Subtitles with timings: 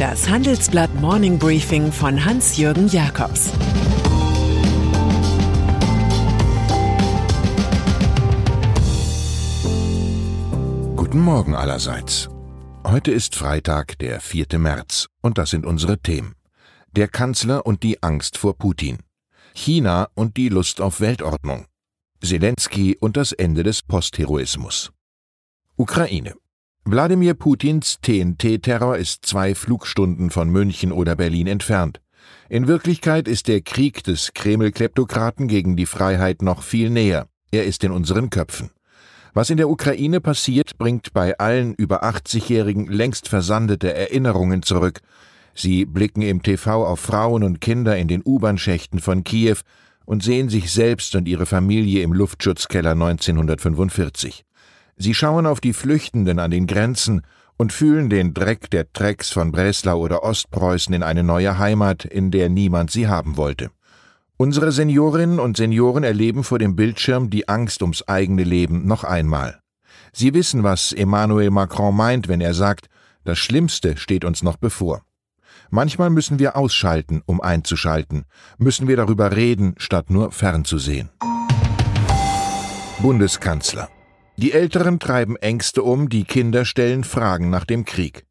[0.00, 3.50] Das Handelsblatt Morning Briefing von Hans-Jürgen Jakobs
[10.96, 12.30] Guten Morgen allerseits.
[12.82, 14.58] Heute ist Freitag, der 4.
[14.58, 16.34] März, und das sind unsere Themen.
[16.92, 19.00] Der Kanzler und die Angst vor Putin.
[19.54, 21.66] China und die Lust auf Weltordnung.
[22.24, 24.92] Zelensky und das Ende des Postheroismus.
[25.76, 26.36] Ukraine.
[26.92, 32.00] Wladimir Putins TNT-Terror ist zwei Flugstunden von München oder Berlin entfernt.
[32.48, 37.28] In Wirklichkeit ist der Krieg des Kreml-Kleptokraten gegen die Freiheit noch viel näher.
[37.52, 38.70] Er ist in unseren Köpfen.
[39.34, 44.98] Was in der Ukraine passiert, bringt bei allen über 80-Jährigen längst versandete Erinnerungen zurück.
[45.54, 49.58] Sie blicken im TV auf Frauen und Kinder in den U-Bahn-Schächten von Kiew
[50.06, 54.44] und sehen sich selbst und ihre Familie im Luftschutzkeller 1945.
[55.02, 57.22] Sie schauen auf die Flüchtenden an den Grenzen
[57.56, 62.30] und fühlen den Dreck der Trecks von Breslau oder Ostpreußen in eine neue Heimat, in
[62.30, 63.70] der niemand sie haben wollte.
[64.36, 69.62] Unsere Seniorinnen und Senioren erleben vor dem Bildschirm die Angst ums eigene Leben noch einmal.
[70.12, 72.88] Sie wissen, was Emmanuel Macron meint, wenn er sagt,
[73.24, 75.00] das Schlimmste steht uns noch bevor.
[75.70, 78.26] Manchmal müssen wir ausschalten, um einzuschalten,
[78.58, 81.08] müssen wir darüber reden, statt nur fernzusehen.
[83.00, 83.88] Bundeskanzler
[84.40, 88.24] die Älteren treiben Ängste um, die Kinder stellen Fragen nach dem Krieg.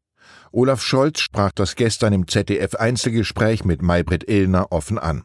[0.50, 5.22] Olaf Scholz sprach das gestern im ZDF-Einzelgespräch mit Maybrit Illner offen an.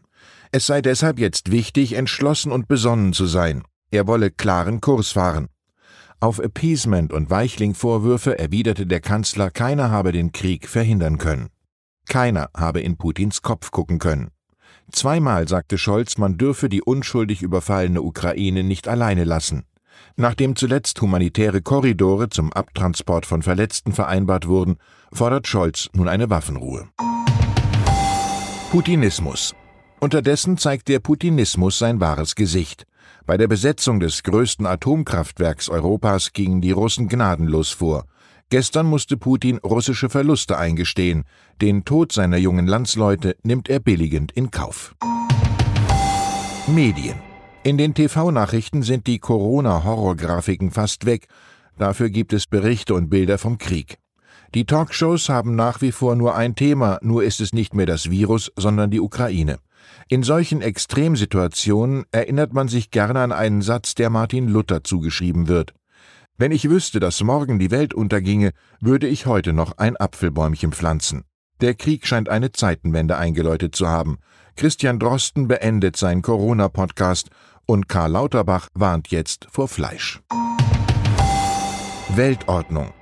[0.51, 3.63] Es sei deshalb jetzt wichtig, entschlossen und besonnen zu sein.
[3.89, 5.47] Er wolle klaren Kurs fahren.
[6.19, 11.49] Auf Appeasement und Weichling-Vorwürfe erwiderte der Kanzler, keiner habe den Krieg verhindern können.
[12.07, 14.29] Keiner habe in Putins Kopf gucken können.
[14.91, 19.65] Zweimal sagte Scholz, man dürfe die unschuldig überfallene Ukraine nicht alleine lassen.
[20.15, 24.77] Nachdem zuletzt humanitäre Korridore zum Abtransport von Verletzten vereinbart wurden,
[25.11, 26.87] fordert Scholz nun eine Waffenruhe.
[28.71, 29.55] Putinismus.
[29.99, 32.85] Unterdessen zeigt der Putinismus sein wahres Gesicht.
[33.25, 38.05] Bei der Besetzung des größten Atomkraftwerks Europas gingen die Russen gnadenlos vor.
[38.49, 41.23] Gestern musste Putin russische Verluste eingestehen.
[41.61, 44.95] Den Tod seiner jungen Landsleute nimmt er billigend in Kauf.
[46.67, 47.15] Medien.
[47.65, 51.25] In den TV-Nachrichten sind die Corona-Horrorgrafiken fast weg,
[51.79, 53.97] dafür gibt es Berichte und Bilder vom Krieg.
[54.53, 58.11] Die Talkshows haben nach wie vor nur ein Thema, nur ist es nicht mehr das
[58.11, 59.57] Virus, sondern die Ukraine.
[60.09, 65.73] In solchen Extremsituationen erinnert man sich gerne an einen Satz, der Martin Luther zugeschrieben wird.
[66.37, 71.23] Wenn ich wüsste, dass morgen die Welt unterginge, würde ich heute noch ein Apfelbäumchen pflanzen.
[71.61, 74.19] Der Krieg scheint eine Zeitenwende eingeläutet zu haben.
[74.57, 77.29] Christian Drosten beendet seinen Corona-Podcast
[77.65, 80.21] und Karl Lauterbach warnt jetzt vor Fleisch.
[82.15, 82.93] Weltordnung.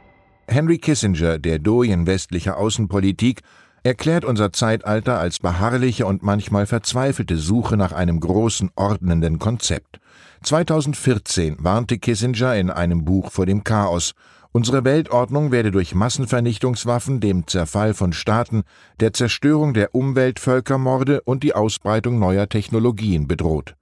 [0.47, 3.41] Henry Kissinger, der Doyen westlicher Außenpolitik,
[3.84, 10.00] erklärt unser Zeitalter als beharrliche und manchmal verzweifelte Suche nach einem großen ordnenden Konzept.
[10.44, 14.13] 2014 warnte Kissinger in einem Buch vor dem Chaos.
[14.52, 18.63] Unsere Weltordnung werde durch Massenvernichtungswaffen, dem Zerfall von Staaten,
[19.00, 23.75] der Zerstörung der Umwelt, Völkermorde und die Ausbreitung neuer Technologien bedroht.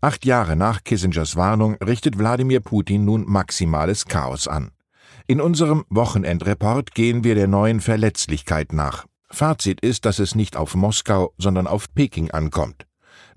[0.00, 4.70] Acht Jahre nach Kissingers Warnung richtet Wladimir Putin nun maximales Chaos an.
[5.26, 9.06] In unserem Wochenendreport gehen wir der neuen Verletzlichkeit nach.
[9.28, 12.86] Fazit ist, dass es nicht auf Moskau, sondern auf Peking ankommt.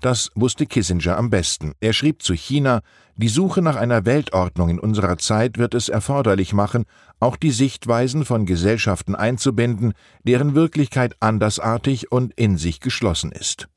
[0.02, 1.74] Das wusste Kissinger am besten.
[1.80, 2.82] Er schrieb zu China,
[3.16, 6.86] die Suche nach einer Weltordnung in unserer Zeit wird es erforderlich machen,
[7.20, 9.94] auch die Sichtweisen von Gesellschaften einzubinden,
[10.24, 13.68] deren Wirklichkeit andersartig und in sich geschlossen ist.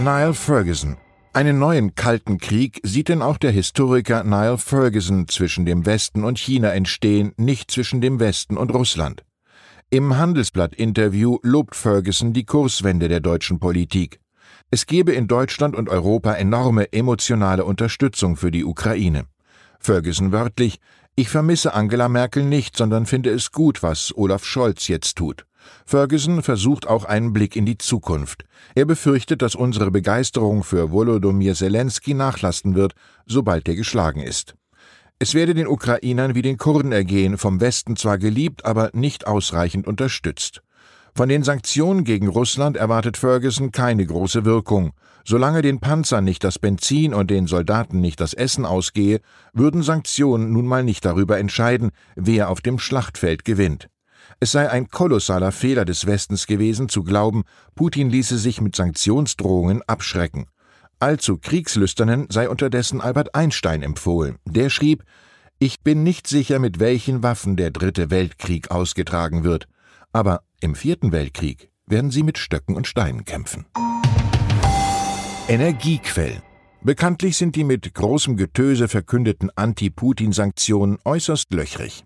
[0.00, 0.96] Niall Ferguson.
[1.32, 6.36] Einen neuen Kalten Krieg sieht denn auch der Historiker Niall Ferguson zwischen dem Westen und
[6.36, 9.24] China entstehen, nicht zwischen dem Westen und Russland.
[9.90, 14.18] Im Handelsblatt-Interview lobt Ferguson die Kurswende der deutschen Politik.
[14.72, 19.26] Es gebe in Deutschland und Europa enorme emotionale Unterstützung für die Ukraine.
[19.78, 20.80] Ferguson wörtlich,
[21.14, 25.46] ich vermisse Angela Merkel nicht, sondern finde es gut, was Olaf Scholz jetzt tut.
[25.86, 28.44] Ferguson versucht auch einen Blick in die Zukunft.
[28.74, 32.94] Er befürchtet, dass unsere Begeisterung für Volodymyr Zelensky nachlassen wird,
[33.26, 34.54] sobald er geschlagen ist.
[35.18, 39.86] Es werde den Ukrainern wie den Kurden ergehen, vom Westen zwar geliebt, aber nicht ausreichend
[39.86, 40.62] unterstützt.
[41.14, 44.92] Von den Sanktionen gegen Russland erwartet Ferguson keine große Wirkung.
[45.24, 49.20] Solange den Panzern nicht das Benzin und den Soldaten nicht das Essen ausgehe,
[49.52, 53.88] würden Sanktionen nun mal nicht darüber entscheiden, wer auf dem Schlachtfeld gewinnt.
[54.40, 57.44] Es sei ein kolossaler Fehler des Westens gewesen, zu glauben,
[57.74, 60.46] Putin ließe sich mit Sanktionsdrohungen abschrecken.
[60.98, 64.36] Allzu kriegslüsternen sei unterdessen Albert Einstein empfohlen.
[64.44, 65.04] Der schrieb,
[65.58, 69.66] ich bin nicht sicher, mit welchen Waffen der dritte Weltkrieg ausgetragen wird.
[70.12, 73.66] Aber im Vierten Weltkrieg werden sie mit Stöcken und Steinen kämpfen.
[75.48, 76.42] Energiequellen.
[76.82, 82.04] Bekanntlich sind die mit großem Getöse verkündeten Anti-Putin-Sanktionen äußerst löchrig.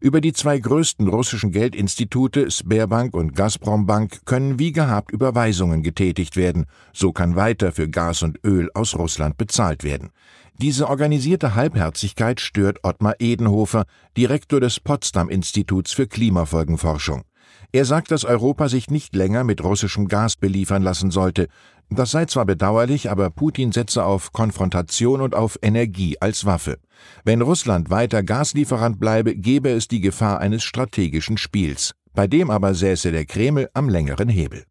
[0.00, 6.66] Über die zwei größten russischen Geldinstitute, Sberbank und Gazprombank, können wie gehabt Überweisungen getätigt werden.
[6.92, 10.10] So kann weiter für Gas und Öl aus Russland bezahlt werden.
[10.60, 13.84] Diese organisierte Halbherzigkeit stört Ottmar Edenhofer,
[14.16, 17.22] Direktor des Potsdam-Instituts für Klimafolgenforschung.
[17.70, 21.46] Er sagt, dass Europa sich nicht länger mit russischem Gas beliefern lassen sollte.
[21.90, 26.78] Das sei zwar bedauerlich, aber Putin setze auf Konfrontation und auf Energie als Waffe.
[27.24, 31.92] Wenn Russland weiter Gaslieferant bleibe, gebe es die Gefahr eines strategischen Spiels.
[32.14, 34.64] Bei dem aber säße der Kreml am längeren Hebel.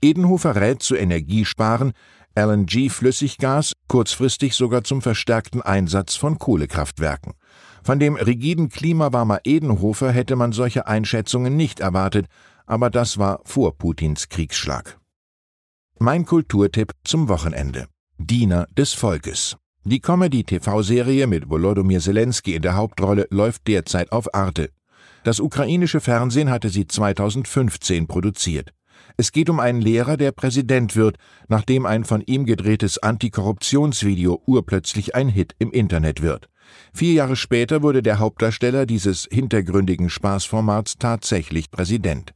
[0.00, 1.94] Edenhofer rät zu Energiesparen,
[2.36, 7.32] LNG-Flüssiggas, kurzfristig sogar zum verstärkten Einsatz von Kohlekraftwerken.
[7.82, 12.26] Von dem rigiden Klimawarmer Edenhofer hätte man solche Einschätzungen nicht erwartet,
[12.66, 14.98] aber das war vor Putins Kriegsschlag.
[15.98, 17.86] Mein Kulturtipp zum Wochenende.
[18.18, 19.56] Diener des Volkes.
[19.84, 24.70] Die Comedy-TV-Serie mit Volodymyr Zelensky in der Hauptrolle läuft derzeit auf Arte.
[25.24, 28.72] Das ukrainische Fernsehen hatte sie 2015 produziert.
[29.16, 31.16] Es geht um einen Lehrer, der Präsident wird,
[31.48, 36.48] nachdem ein von ihm gedrehtes Antikorruptionsvideo urplötzlich ein Hit im Internet wird.
[36.92, 42.32] Vier Jahre später wurde der Hauptdarsteller dieses hintergründigen Spaßformats tatsächlich Präsident.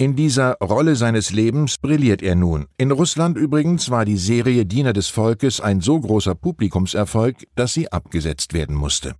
[0.00, 2.68] In dieser Rolle seines Lebens brilliert er nun.
[2.78, 7.92] In Russland übrigens war die Serie Diener des Volkes ein so großer Publikumserfolg, dass sie
[7.92, 9.14] abgesetzt werden musste.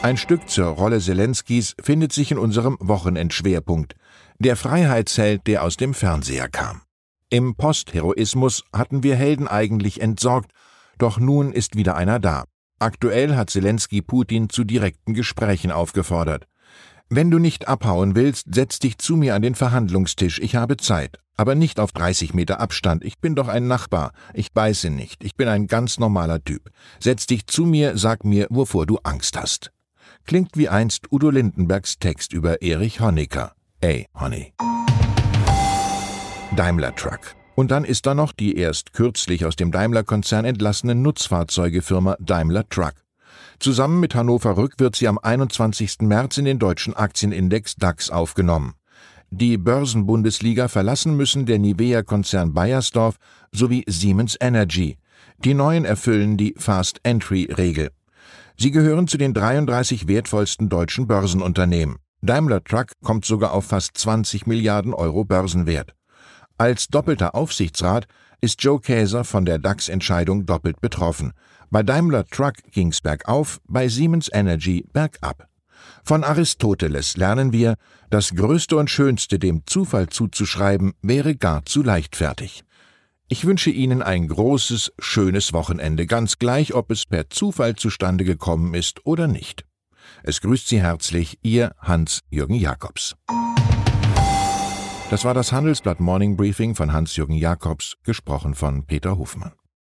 [0.00, 3.96] Ein Stück zur Rolle Zelenskis findet sich in unserem Wochenendschwerpunkt.
[4.38, 6.82] Der Freiheitsheld, der aus dem Fernseher kam.
[7.30, 10.52] Im Postheroismus hatten wir Helden eigentlich entsorgt
[10.98, 12.44] doch nun ist wieder einer da.
[12.78, 16.46] Aktuell hat Zelensky Putin zu direkten Gesprächen aufgefordert.
[17.08, 21.18] Wenn du nicht abhauen willst, setz dich zu mir an den Verhandlungstisch, ich habe Zeit.
[21.36, 25.36] Aber nicht auf 30 Meter Abstand, ich bin doch ein Nachbar, ich beiße nicht, ich
[25.36, 26.70] bin ein ganz normaler Typ.
[26.98, 29.70] Setz dich zu mir, sag mir, wovor du Angst hast.
[30.24, 33.52] Klingt wie einst Udo Lindenbergs Text über Erich Honecker.
[33.86, 34.52] Ey, Honey.
[36.56, 37.20] Daimler Truck.
[37.54, 42.94] Und dann ist da noch die erst kürzlich aus dem Daimler-Konzern entlassene Nutzfahrzeugefirma Daimler Truck.
[43.60, 45.98] Zusammen mit Hannover Rück wird sie am 21.
[46.00, 48.74] März in den deutschen Aktienindex DAX aufgenommen.
[49.30, 53.18] Die Börsenbundesliga verlassen müssen der Nivea-Konzern Bayersdorf
[53.52, 54.98] sowie Siemens Energy.
[55.44, 57.92] Die neuen erfüllen die Fast-Entry-Regel.
[58.56, 61.98] Sie gehören zu den 33 wertvollsten deutschen Börsenunternehmen.
[62.22, 65.94] Daimler Truck kommt sogar auf fast 20 Milliarden Euro Börsenwert.
[66.58, 68.06] Als doppelter Aufsichtsrat
[68.40, 71.32] ist Joe Käser von der DAX-Entscheidung doppelt betroffen.
[71.70, 75.48] Bei Daimler Truck ging's bergauf, bei Siemens Energy bergab.
[76.04, 77.76] Von Aristoteles lernen wir,
[78.10, 82.64] das Größte und Schönste dem Zufall zuzuschreiben, wäre gar zu leichtfertig.
[83.28, 88.72] Ich wünsche Ihnen ein großes, schönes Wochenende, ganz gleich, ob es per Zufall zustande gekommen
[88.74, 89.64] ist oder nicht.
[90.22, 93.16] Es grüßt Sie herzlich Ihr Hans-Jürgen Jakobs.
[95.10, 99.52] Das war das Handelsblatt Morning Briefing von Hans-Jürgen Jakobs, gesprochen von Peter Hofmann.